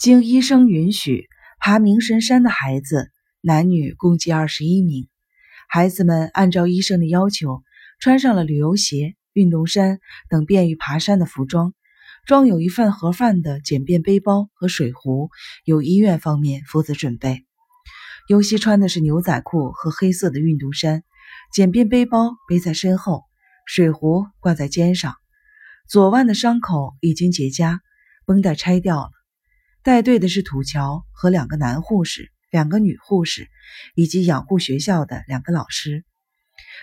[0.00, 1.28] 经医生允许，
[1.58, 3.10] 爬明神山的孩子，
[3.42, 5.10] 男女共计二十一名。
[5.68, 7.62] 孩子们按照医生的要求，
[7.98, 10.00] 穿上了旅游鞋、运动衫
[10.30, 11.74] 等便于爬山的服装，
[12.24, 15.28] 装有一份盒饭的简便背包和水壶，
[15.66, 17.44] 由医院方面负责准备。
[18.26, 21.04] 尤西穿的是牛仔裤和黑色的运动衫，
[21.52, 23.24] 简便背包背在身后，
[23.66, 25.16] 水壶挂在肩上。
[25.86, 27.80] 左腕的伤口已经结痂，
[28.24, 29.10] 绷带拆掉了。
[29.82, 32.30] 带队的是土桥和两个男护士。
[32.50, 33.48] 两个女护士
[33.94, 36.04] 以及养护学校的两个老师，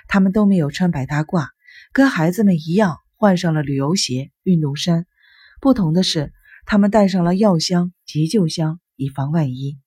[0.08, 1.50] 他们都没有穿白大褂，
[1.92, 5.06] 跟孩子们一样换上了旅游鞋、运动衫。
[5.60, 6.32] 不同的是，
[6.66, 9.78] 他们带上了药箱、急救箱，以防万一。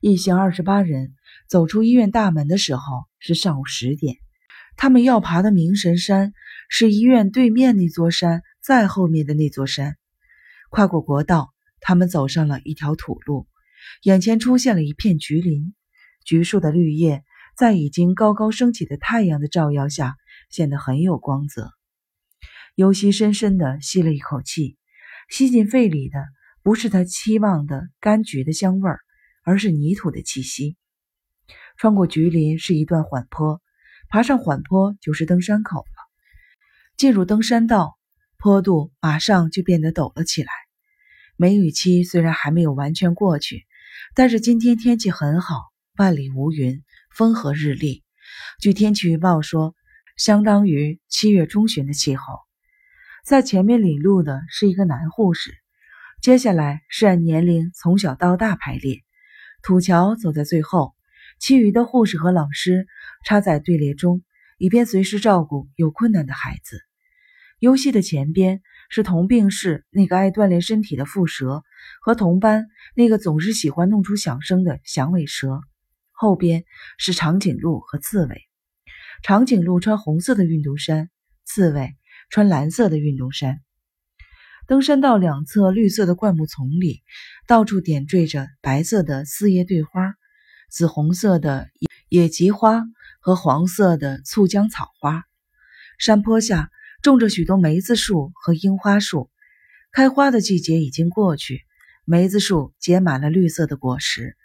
[0.00, 1.12] 一行二十八人
[1.50, 4.16] 走出医院大门的时候是上午十点。
[4.78, 6.32] 他们要爬的明神山
[6.70, 9.98] 是医院对面那座山，再后面的那座山。
[10.70, 11.52] 跨过国道，
[11.88, 13.48] 他们走上了一条土路。
[14.02, 15.74] 眼前出现了一片橘林，
[16.22, 17.24] 橘树的绿叶
[17.56, 20.14] 在已经高高升起的太阳的照耀下，
[20.50, 21.72] 显得很有光泽。
[22.74, 24.76] 尤西深深地吸了一口气，
[25.30, 26.22] 吸进肺里的
[26.62, 29.00] 不是他期望的柑橘的香味儿，
[29.42, 30.76] 而是泥土的气息。
[31.78, 33.62] 穿过橘林是一段缓坡，
[34.10, 35.96] 爬上缓坡就是登山口了。
[36.98, 37.96] 进入登山道，
[38.36, 40.50] 坡度马上就变得陡了起来。
[41.40, 43.64] 梅雨期虽然还没有完全过去。
[44.14, 45.62] 但是今天天气很好，
[45.96, 46.82] 万里无云，
[47.14, 48.02] 风和日丽。
[48.60, 49.76] 据天气预报说，
[50.16, 52.40] 相当于七月中旬的气候。
[53.24, 55.52] 在前面领路的是一个男护士，
[56.20, 59.02] 接下来是按年龄从小到大排列。
[59.62, 60.96] 土桥走在最后，
[61.38, 62.88] 其余的护士和老师
[63.24, 64.24] 插在队列中，
[64.58, 66.80] 以便随时照顾有困难的孩子。
[67.60, 68.60] 游戏的前边。
[68.88, 71.62] 是同病室那个爱锻炼身体的蝮蛇，
[72.00, 75.60] 和同班那个总是喜欢弄出响声的响尾蛇。
[76.10, 76.64] 后边
[76.96, 78.42] 是长颈鹿和刺猬。
[79.22, 81.10] 长颈鹿穿红色的运动衫，
[81.44, 81.96] 刺猬
[82.30, 83.60] 穿蓝色的运动衫。
[84.66, 87.02] 登山道两侧绿色的灌木丛里，
[87.46, 90.14] 到处点缀着白色的四叶对花、
[90.70, 91.68] 紫红色的
[92.08, 92.82] 野菊花
[93.20, 95.24] 和黄色的醋浆草花。
[95.98, 96.70] 山坡下。
[97.00, 99.30] 种着许多梅子树和樱花树，
[99.92, 101.64] 开花的季节已经过去。
[102.04, 104.36] 梅子树结满了绿色的果实，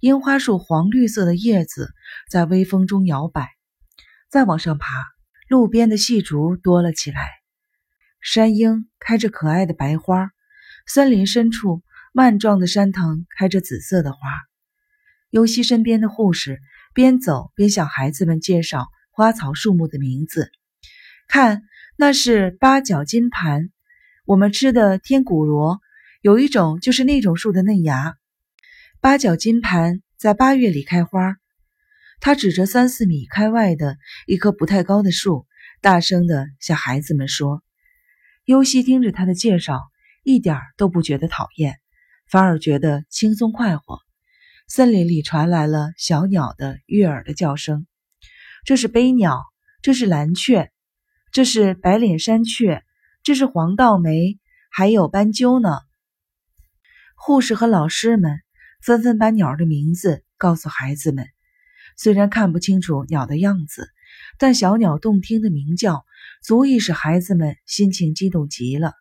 [0.00, 1.94] 樱花树黄绿色的叶子
[2.28, 3.50] 在微风中摇摆。
[4.28, 4.86] 再往上爬，
[5.48, 7.30] 路边的细竹多了起来，
[8.20, 10.30] 山樱开着可爱的白花。
[10.86, 11.82] 森林深处，
[12.12, 14.18] 蔓状的山藤开着紫色的花。
[15.30, 16.60] 尤西身边的护士
[16.92, 20.50] 边走边向孩子们介绍花草树木的名字，
[21.28, 21.62] 看。
[22.00, 23.68] 那是八角金盘，
[24.24, 25.82] 我们吃的天骨螺，
[26.22, 28.16] 有一种就是那种树的嫩芽。
[29.02, 31.36] 八角金盘在八月里开花。
[32.18, 35.46] 他指着三四米开外的一棵不太高的树，
[35.82, 37.62] 大声地向孩子们说。
[38.46, 39.78] 尤西听着他的介绍，
[40.22, 41.80] 一点都不觉得讨厌，
[42.26, 43.98] 反而觉得轻松快活。
[44.68, 47.86] 森林里传来了小鸟的悦耳的叫声，
[48.64, 49.42] 这是悲鸟，
[49.82, 50.72] 这是蓝雀。
[51.32, 52.82] 这是白脸山雀，
[53.22, 55.78] 这是黄道梅，还有斑鸠呢。
[57.14, 58.40] 护士和老师们
[58.82, 61.28] 纷纷把鸟的名字告诉孩子们。
[61.96, 63.90] 虽然看不清楚鸟的样子，
[64.38, 66.04] 但小鸟动听的鸣叫
[66.42, 68.94] 足以使孩子们心情激动极了。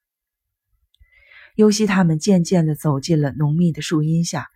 [1.56, 4.50] 尤西他们渐渐地走进了浓密的树荫下，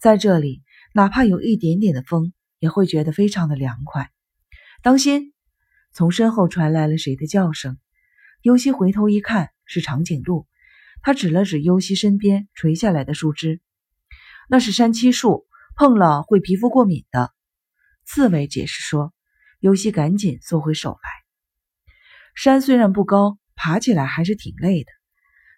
[0.00, 0.62] 在这里，
[0.94, 4.10] 哪怕有一点点的风，也会觉得非常的凉快。
[4.82, 5.34] 当心！
[5.92, 7.78] 从身后传来了谁的叫声？
[8.42, 10.46] 尤西回头一看，是长颈鹿。
[11.02, 13.60] 他指了指尤西身边垂下来的树枝
[14.48, 15.46] ：“那是山漆树，
[15.76, 17.32] 碰了会皮肤过敏的。”
[18.04, 19.12] 刺猬解释说。
[19.62, 21.10] 尤西赶紧缩回手来。
[22.34, 24.90] 山虽然不高，爬起来还是挺累的。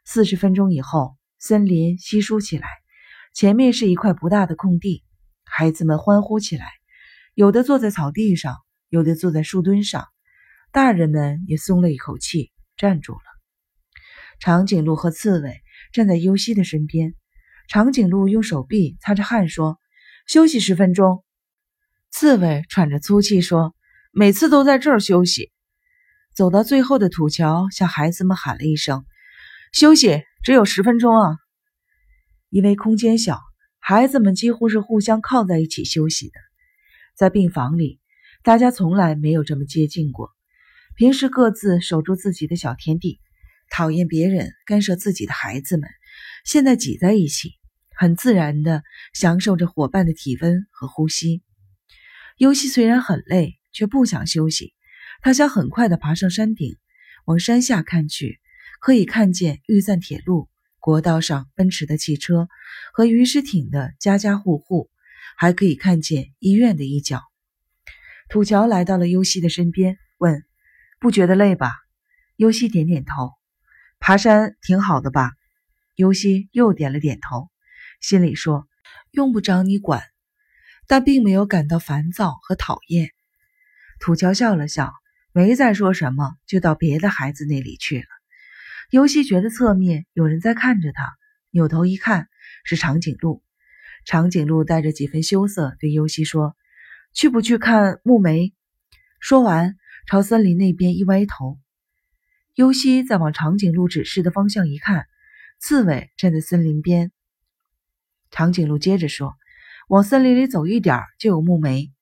[0.04, 2.66] 四十分钟以后，森林稀疏起来，
[3.32, 5.04] 前面是一块不大的空地。
[5.44, 6.66] 孩子们欢呼起来，
[7.34, 8.56] 有的坐在草地上，
[8.88, 10.08] 有的坐在树墩上。
[10.72, 13.20] 大人们也松了一口气，站住了。
[14.40, 15.60] 长颈鹿和刺猬
[15.92, 17.14] 站在尤西的身边。
[17.68, 19.78] 长颈鹿用手臂擦着汗说
[20.26, 21.22] ：“休息十分钟。”
[22.10, 23.74] 刺猬喘着粗气说
[24.12, 25.52] ：“每次都在这儿休息。”
[26.34, 29.04] 走到最后的土桥，向孩子们喊了一声
[29.72, 31.36] ：“休息，只有十分钟啊！”
[32.48, 33.38] 因为空间小，
[33.78, 36.34] 孩子们几乎是互相靠在一起休息的。
[37.14, 38.00] 在病房里，
[38.42, 40.30] 大家从来没有这么接近过。
[40.94, 43.18] 平时各自守住自己的小天地，
[43.70, 45.88] 讨厌别人干涉自己的孩子们，
[46.44, 47.54] 现在挤在一起，
[47.96, 48.82] 很自然的
[49.14, 51.42] 享受着伙伴的体温和呼吸。
[52.36, 54.74] 尤西虽然很累，却不想休息。
[55.22, 56.76] 他想很快的爬上山顶，
[57.24, 58.40] 往山下看去，
[58.80, 60.48] 可以看见玉赞铁路、
[60.78, 62.48] 国道上奔驰的汽车
[62.92, 64.90] 和鱼尸町的家家户户，
[65.36, 67.22] 还可以看见医院的一角。
[68.28, 70.44] 土桥来到了尤西的身边，问
[71.02, 71.72] ：“不觉得累吧？”
[72.36, 73.32] 尤西点点头。
[74.00, 75.32] 爬山挺好的吧？
[75.94, 77.50] 尤西又点了点头，
[78.00, 78.66] 心里说
[79.12, 80.02] ：“用不着你管。”
[80.88, 83.10] 但并没有感到烦躁和讨厌。
[84.00, 84.92] 土桥笑了笑，
[85.32, 88.06] 没再说什么，就到别的孩子那里去了。
[88.90, 91.14] 尤西觉得侧面有人在看着他，
[91.50, 92.28] 扭头一看，
[92.64, 93.42] 是长颈鹿。
[94.04, 96.56] 长颈鹿带着几分羞涩对尤西说
[97.14, 98.52] ：“去不去看木梅？”
[99.20, 99.76] 说完，
[100.06, 101.58] 朝森林那边一歪头。
[102.54, 105.06] 尤西再往长颈鹿指示的方向一看，
[105.58, 107.12] 刺猬站在森林边。
[108.30, 109.34] 长颈鹿接着说
[109.88, 111.92] ：“往森林里走一点就有木梅。”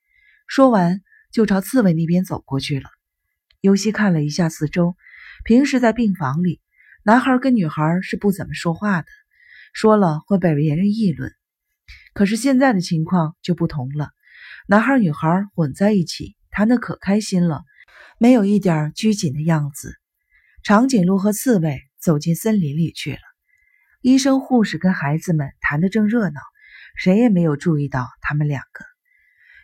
[0.49, 2.91] 说完，就朝刺猬那边走过去了。
[3.61, 4.97] 尤西看了一下四周，
[5.45, 6.61] 平时在病房里，
[7.05, 9.09] 男孩跟女孩是不怎么说话的，
[9.73, 11.33] 说了会被别人议论。
[12.13, 14.11] 可是现在的情况就不同了，
[14.67, 17.63] 男孩女孩混在一起，谈得可开心了，
[18.19, 19.95] 没有一点拘谨的样子。
[20.63, 23.21] 长颈鹿和刺猬走进森林里去了。
[24.03, 26.41] 医生、护士跟孩子们谈得正热闹，
[26.97, 28.85] 谁也没有注意到他们两个。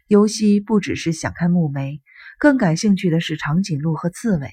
[0.06, 2.00] 尤西不只是想看木梅，
[2.38, 4.50] 更感兴趣的是长颈鹿和刺猬。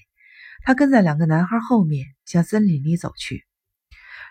[0.64, 3.46] 他跟在两个男孩后面向森林里走去。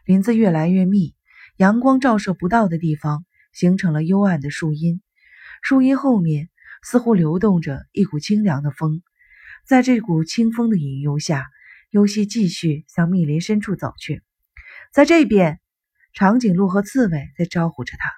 [0.05, 1.15] 林子越来越密，
[1.56, 5.00] 阳光照射不到的地方形成了幽暗的树荫，
[5.62, 6.49] 树荫后面
[6.83, 9.03] 似乎流动着一股清凉的风。
[9.64, 11.47] 在这股清风的引诱下，
[11.91, 14.23] 尤西继续向密林深处走去，
[14.93, 15.61] 在这边，
[16.12, 18.11] 长颈鹿和刺猬在招呼着他。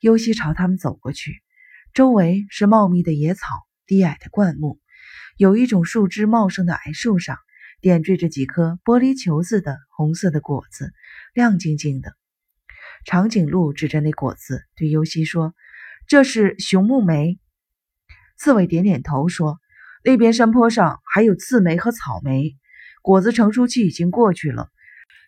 [0.00, 1.42] 尤西朝他们走过去，
[1.92, 3.46] 周围是茂密的野草、
[3.86, 4.78] 低矮的灌木，
[5.36, 7.38] 有一种树枝茂盛的矮树上
[7.80, 10.92] 点缀着几颗玻璃球似的红色的果子，
[11.34, 12.12] 亮晶晶的。
[13.04, 15.54] 长颈鹿指着那果子对尤西说
[16.06, 17.38] ：“这是熊木梅。”
[18.38, 19.58] 刺猬点点头说
[20.04, 22.56] ：“那边山坡上还有刺梅和草莓。”
[23.02, 24.68] 果子成熟期已经过去了，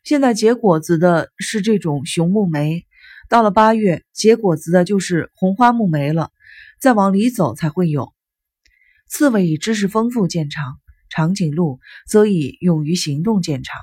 [0.04, 2.86] 现在结果子的是这种熊木梅，
[3.28, 6.30] 到了八月结果子的就是红花木梅了。
[6.78, 8.12] 再往里走才会有。
[9.08, 10.78] 刺猬以知识丰富见长，
[11.08, 13.74] 长颈鹿则以勇于行动见长。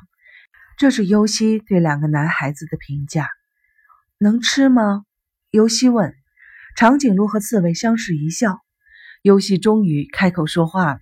[0.77, 3.27] 这是尤西对两个男孩子的评价。
[4.17, 5.05] 能吃吗？
[5.51, 6.13] 尤西问。
[6.75, 8.61] 长颈鹿和刺猬相视一笑。
[9.23, 10.99] 尤西终于开口说话了。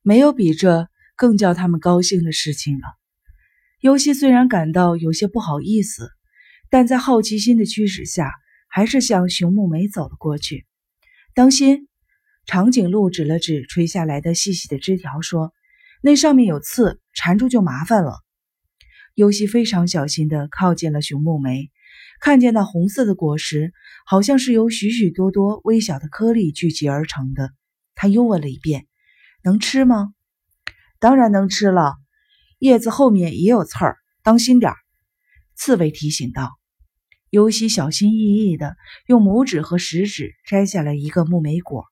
[0.00, 0.88] 没有比这。
[1.16, 2.84] 更叫他们高兴的事情了。
[3.82, 6.08] 尤西虽然感到有些不好意思，
[6.70, 8.32] 但在好奇心的驱使下，
[8.68, 10.64] 还是向熊木梅走了过去。
[11.34, 11.88] 当心！
[12.46, 15.52] 长颈鹿指了指垂下来的细细的枝条，说
[16.00, 18.20] ：“那上面有刺，缠住就麻烦了。”
[19.14, 21.70] 尤西非常小心地靠近了熊木梅，
[22.20, 23.72] 看见那红色的果实，
[24.04, 27.50] 好像是由许许多多微小的颗粒聚集而成的。
[27.94, 28.86] 他又问了一遍
[29.42, 30.12] ：“能吃吗？”
[31.00, 31.94] 当然能吃了，
[32.58, 34.76] 叶子后面也有刺儿，当心点儿。
[35.54, 36.50] 刺猬提醒道。
[37.30, 38.76] 尤西小心翼翼地
[39.06, 41.84] 用拇指和食指摘下了一个木莓果，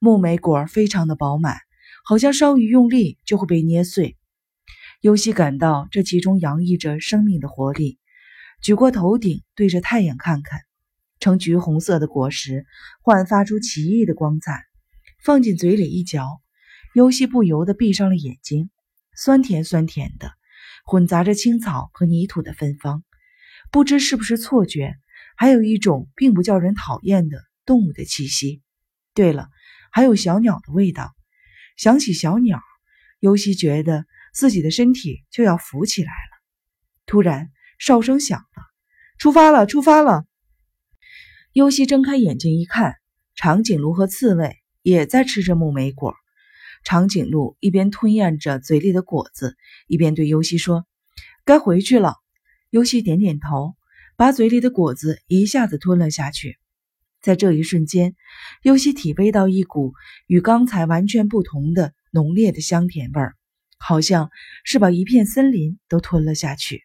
[0.00, 1.58] 木莓果非常的饱满，
[2.04, 4.16] 好像稍一用力就会被捏碎。
[5.02, 7.98] 尤西感到这其中洋溢着生命的活力，
[8.62, 10.60] 举过头顶对着太阳看看，
[11.18, 12.64] 呈橘红色的果实
[13.02, 14.64] 焕发出奇异的光彩，
[15.24, 16.40] 放进嘴里一嚼。
[16.94, 18.70] 尤西不由得闭上了眼睛，
[19.16, 20.30] 酸甜酸甜的，
[20.84, 23.02] 混杂着青草和泥土的芬芳。
[23.72, 24.94] 不知是不是错觉，
[25.36, 28.62] 还有一种并不叫人讨厌的动物的气息。
[29.12, 29.48] 对了，
[29.90, 31.12] 还有小鸟的味道。
[31.76, 32.60] 想起小鸟，
[33.18, 36.42] 尤西觉得自己的身体就要浮起来了。
[37.06, 37.50] 突然，
[37.84, 38.62] 哨声响了，
[39.18, 40.24] 出发了，出发了。
[41.52, 42.94] 尤西睁开眼睛一看，
[43.34, 46.14] 长颈鹿和刺猬也在吃着木莓果。
[46.84, 49.56] 长颈鹿一边吞咽着嘴里的果子，
[49.88, 50.86] 一边对尤西说
[51.44, 52.14] ：“该回去了。”
[52.70, 53.74] 尤西点点头，
[54.16, 56.58] 把嘴里的果子一下子吞了下去。
[57.20, 58.14] 在这一瞬间，
[58.62, 59.92] 尤西体味到一股
[60.28, 63.34] 与刚才完全不同的浓烈的香甜味儿，
[63.76, 64.30] 好像
[64.62, 66.84] 是把一片森林都吞了下去。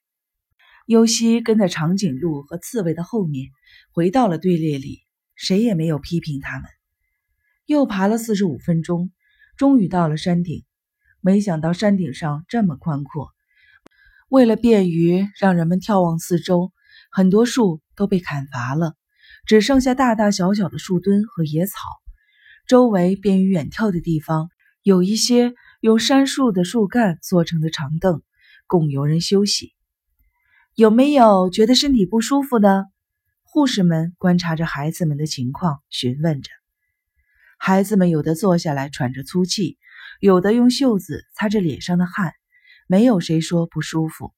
[0.87, 3.49] 尤西跟在长颈鹿和刺猬的后面，
[3.91, 5.01] 回到了队列里，
[5.35, 6.69] 谁也没有批评他们。
[7.65, 9.11] 又爬了四十五分钟。
[9.57, 10.63] 终于到了山顶，
[11.19, 13.29] 没想到山顶上这么宽阔。
[14.29, 16.71] 为了便于让人们眺望四周，
[17.11, 18.93] 很多树都被砍伐了，
[19.45, 21.79] 只剩下大大小小的树墩和野草。
[22.67, 24.49] 周围便于远眺的地方，
[24.83, 28.21] 有一些用杉树的树干做成的长凳，
[28.67, 29.73] 供游人休息。
[30.77, 32.85] 有没有觉得身体不舒服的？
[33.41, 36.51] 护士们观察着孩子们的情况，询问着。
[37.57, 39.79] 孩子们有的坐下来喘着粗气，
[40.19, 42.31] 有的用袖子擦着脸上的汗，
[42.85, 44.35] 没有谁说不舒服。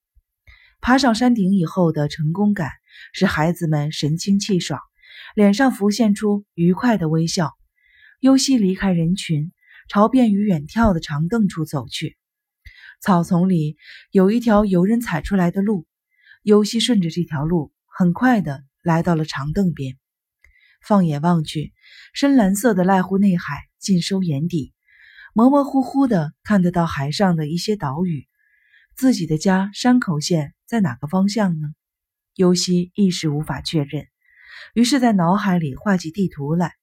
[0.80, 2.70] 爬上山顶以后的成功感
[3.12, 4.80] 使孩子们神清气爽，
[5.36, 7.52] 脸上浮现出愉快的微笑。
[8.22, 9.52] 尤西离开人群，
[9.90, 12.16] 朝便于远眺的长凳处走去。
[13.02, 13.76] 草丛里
[14.10, 15.86] 有一条游人踩出来的路，
[16.42, 19.98] 尤西顺着这条路，很快的来到了长凳边。
[20.82, 21.74] 放眼望去，
[22.14, 24.74] 深蓝色的濑户内海尽收眼底，
[25.34, 28.28] 模模糊糊的看得到海上的一些岛屿。
[28.96, 31.68] 自己的家山口县在哪个方向呢？
[32.36, 34.08] 尤西一时无法确认，
[34.74, 36.74] 于是，在脑海里画起地图来。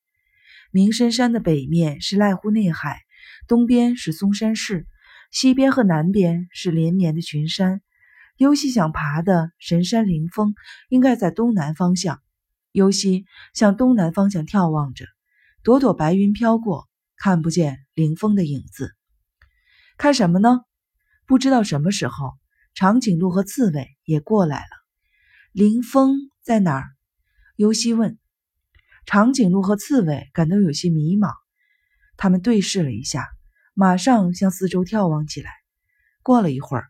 [0.71, 3.01] 明深山的北面是濑户内海，
[3.49, 4.87] 东边是松山市，
[5.31, 7.81] 西边和南边是连绵的群山。
[8.37, 10.55] 尤西想爬的神山灵峰
[10.89, 12.21] 应该在东南方向。
[12.71, 13.25] 尤西
[13.55, 15.07] 向东南方向眺望着，
[15.63, 18.95] 朵朵白云飘过，看不见凌峰的影子。
[19.97, 20.61] 看什么呢？
[21.25, 22.35] 不知道什么时候，
[22.75, 24.69] 长颈鹿和刺猬也过来了。
[25.53, 26.85] 凌峰在哪儿？
[27.57, 28.19] 尤西问。
[29.07, 31.33] 长颈鹿和刺猬感到有些迷茫，
[32.19, 33.27] 他们对视了一下，
[33.73, 35.51] 马上向四周眺望起来。
[36.23, 36.89] 过了一会儿，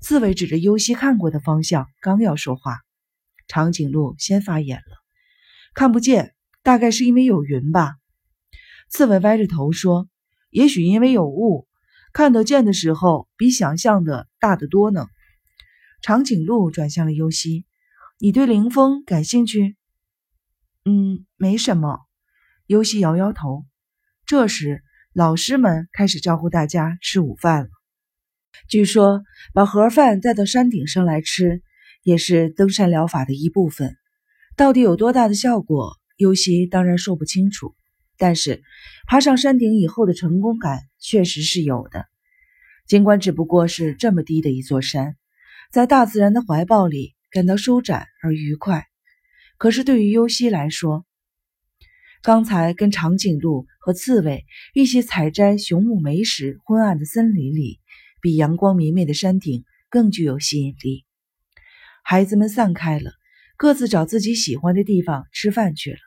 [0.00, 2.78] 刺猬指着尤西看过的方向，刚要说话，
[3.48, 4.96] 长颈鹿先发言了。
[5.74, 7.96] 看不见，大概是因为有云吧。
[8.88, 10.08] 刺猬歪着头说
[10.50, 11.66] ：“也许因为有雾，
[12.12, 15.06] 看得见的时候比想象的大得多呢。”
[16.02, 17.66] 长颈鹿转向了尤西
[18.18, 19.76] ：“你对林峰感兴趣
[20.84, 22.00] ？”“嗯，没什么。”
[22.66, 23.64] 尤西摇摇头。
[24.24, 27.70] 这时，老师们开始招呼大家吃午饭了。
[28.68, 29.22] 据说，
[29.54, 31.62] 把盒饭带到山顶上来吃，
[32.02, 33.96] 也是登山疗法的一部分。
[34.56, 35.94] 到底有多大的效果？
[36.16, 37.74] 尤西当然说不清楚，
[38.16, 38.62] 但是
[39.06, 42.06] 爬上山顶以后的成功感确实是有的。
[42.88, 45.16] 尽管只不过是这么低的一座山，
[45.70, 48.86] 在大自然的怀抱里感到舒展而愉快。
[49.58, 51.04] 可是对于尤西来说，
[52.22, 57.80] 刚才跟长颈鹿和刺猬一起采摘熊木梅时，昏暗的森林里，
[58.26, 61.04] 比阳光明媚的山顶更具有吸引力。
[62.02, 63.12] 孩子们散开了。
[63.56, 65.98] 各自找自己喜欢的地方吃饭去了。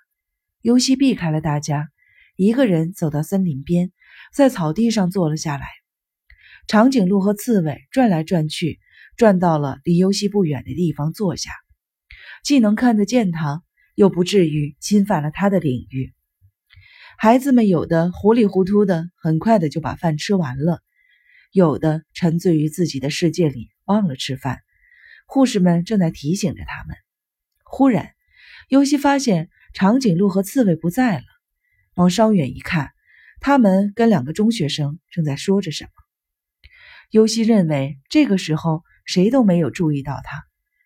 [0.62, 1.88] 尤西避开了大家，
[2.36, 3.94] 一个人走到森林边，
[4.34, 5.66] 在草地上坐了下来。
[6.68, 8.80] 长颈鹿和刺猬转来转去，
[9.16, 11.52] 转到了离尤西不远的地方坐下，
[12.44, 13.64] 既能看得见他，
[13.96, 16.14] 又不至于侵犯了他的领域。
[17.18, 20.84] 孩子们有的糊里糊涂的，很快的就把饭吃完了；
[21.52, 24.60] 有的沉醉于自己的世界里，忘了吃饭。
[25.26, 26.96] 护士们正在提醒着他们。
[27.64, 28.12] 忽然，
[28.68, 31.24] 尤西发现长颈鹿和刺猬不在了。
[31.96, 32.92] 往稍远一看，
[33.40, 35.92] 他们跟两个中学生正在说着什么。
[37.10, 40.44] 尤西认为这个时候谁都没有注意到他，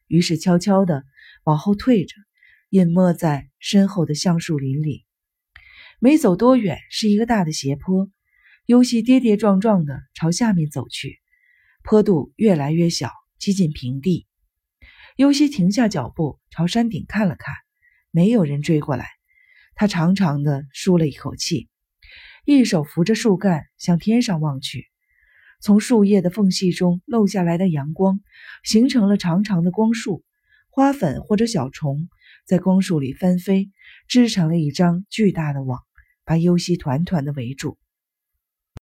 [0.07, 1.03] 于是悄悄地
[1.43, 2.15] 往后退着，
[2.69, 5.05] 隐没在身后的橡树林里。
[5.99, 8.09] 没走多远，是一个大的斜坡。
[8.65, 11.19] 尤西跌跌撞撞地朝下面走去，
[11.83, 14.25] 坡度越来越小，接近平地。
[15.17, 17.53] 尤西停下脚步，朝山顶看了看，
[18.09, 19.09] 没有人追过来。
[19.75, 21.67] 他长长的舒了一口气，
[22.45, 24.87] 一手扶着树干，向天上望去。
[25.59, 28.21] 从树叶的缝隙中漏下来的阳光，
[28.63, 30.23] 形成了长长的光束。
[30.69, 32.07] 花粉或者小虫
[32.47, 33.71] 在光束里翻飞，
[34.07, 35.81] 织成了一张巨大的网，
[36.23, 37.77] 把尤西团团的围住。